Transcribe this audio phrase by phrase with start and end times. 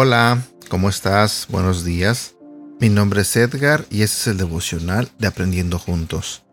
[0.00, 1.48] Hola, ¿cómo estás?
[1.50, 2.36] Buenos días.
[2.78, 6.44] Mi nombre es Edgar y este es el devocional de Aprendiendo Juntos.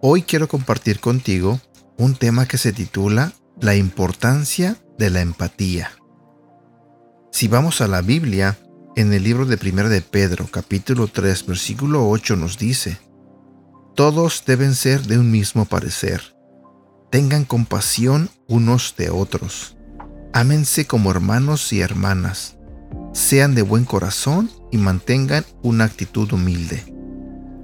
[0.00, 1.60] Hoy quiero compartir contigo
[1.98, 5.99] un tema que se titula La importancia de la empatía.
[7.32, 8.58] Si vamos a la Biblia,
[8.96, 12.98] en el libro de 1 de Pedro, capítulo 3, versículo 8 nos dice,
[13.94, 16.34] Todos deben ser de un mismo parecer.
[17.08, 19.76] Tengan compasión unos de otros.
[20.32, 22.56] Ámense como hermanos y hermanas.
[23.12, 26.92] Sean de buen corazón y mantengan una actitud humilde.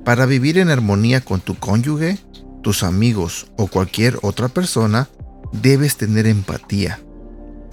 [0.05, 2.19] Para vivir en armonía con tu cónyuge,
[2.63, 5.09] tus amigos o cualquier otra persona,
[5.53, 7.01] debes tener empatía.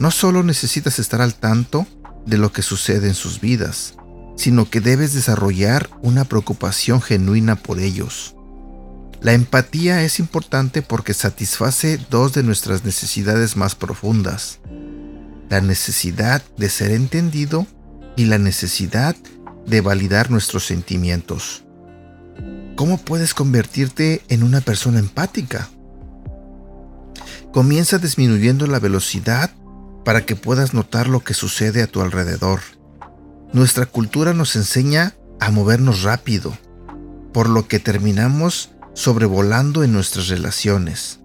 [0.04, 1.88] No solo necesitas estar al tanto
[2.26, 3.94] de lo que sucede en sus vidas,
[4.36, 8.36] sino que debes desarrollar una preocupación genuina por ellos.
[9.22, 14.60] La empatía es importante porque satisface dos de nuestras necesidades más profundas,
[15.50, 17.66] la necesidad de ser entendido
[18.18, 19.16] y la necesidad
[19.66, 21.64] de validar nuestros sentimientos.
[22.76, 25.70] ¿Cómo puedes convertirte en una persona empática?
[27.54, 29.50] Comienza disminuyendo la velocidad
[30.04, 32.60] para que puedas notar lo que sucede a tu alrededor.
[33.54, 36.58] Nuestra cultura nos enseña a movernos rápido,
[37.34, 41.20] por lo que terminamos sobrevolando en nuestras relaciones.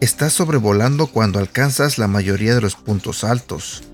[0.00, 3.84] Estás sobrevolando cuando alcanzas la mayoría de los puntos altos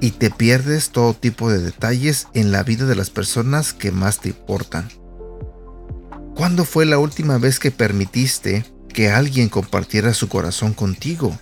[0.00, 4.20] y te pierdes todo tipo de detalles en la vida de las personas que más
[4.20, 4.88] te importan.
[6.34, 11.36] ¿Cuándo fue la última vez que permitiste que alguien compartiera su corazón contigo?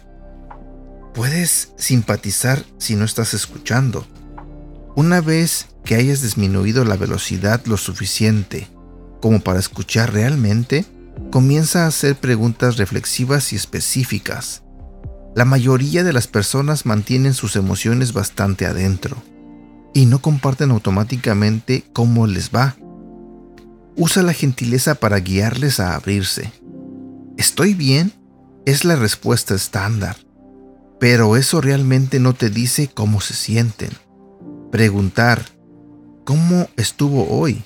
[1.16, 4.06] Puedes simpatizar si no estás escuchando.
[4.94, 8.68] Una vez que hayas disminuido la velocidad lo suficiente
[9.22, 10.84] como para escuchar realmente,
[11.32, 14.62] comienza a hacer preguntas reflexivas y específicas.
[15.34, 19.16] La mayoría de las personas mantienen sus emociones bastante adentro
[19.94, 22.76] y no comparten automáticamente cómo les va.
[23.96, 26.52] Usa la gentileza para guiarles a abrirse.
[27.38, 28.12] ¿Estoy bien?
[28.66, 30.16] Es la respuesta estándar,
[30.98, 33.90] pero eso realmente no te dice cómo se sienten.
[34.70, 35.44] Preguntar,
[36.24, 37.64] ¿cómo estuvo hoy?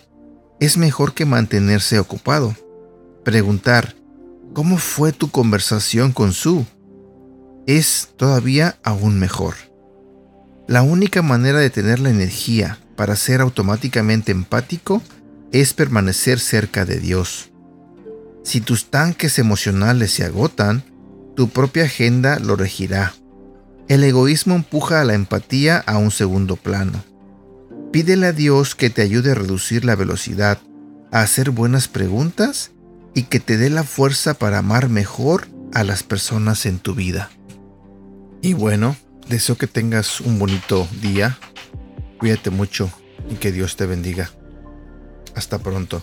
[0.59, 2.55] Es mejor que mantenerse ocupado.
[3.25, 3.95] Preguntar,
[4.53, 6.67] ¿cómo fue tu conversación con Sue?
[7.67, 9.55] Es todavía aún mejor.
[10.67, 15.03] La única manera de tener la energía para ser automáticamente empático
[15.53, 17.51] es permanecer cerca de Dios.
[18.45, 20.85] Si tus tanques emocionales se agotan,
[21.35, 23.15] tu propia agenda lo regirá.
[23.91, 27.03] El egoísmo empuja a la empatía a un segundo plano.
[27.91, 30.61] Pídele a Dios que te ayude a reducir la velocidad,
[31.11, 32.71] a hacer buenas preguntas
[33.17, 37.31] y que te dé la fuerza para amar mejor a las personas en tu vida.
[38.43, 38.95] Y bueno,
[39.29, 41.37] deseo que tengas un bonito día.
[42.21, 42.93] Cuídate mucho
[43.29, 44.31] y que Dios te bendiga.
[45.35, 46.01] Hasta pronto.